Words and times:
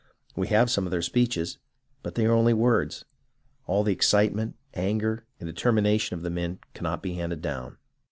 We 0.35 0.47
have 0.47 0.71
some 0.71 0.85
of 0.85 0.91
their 0.91 1.03
speeches, 1.03 1.59
but 2.01 2.15
they 2.15 2.25
are 2.25 2.31
only 2.33 2.55
words. 2.55 3.05
All 3.67 3.83
the 3.83 3.93
excite 3.93 4.33
ment, 4.33 4.55
anger, 4.73 5.27
and 5.39 5.45
determination 5.45 6.15
of 6.17 6.23
the 6.23 6.31
men 6.31 6.57
cannot 6.73 7.03
be 7.03 7.13
handed 7.13 7.43
down. 7.43 7.77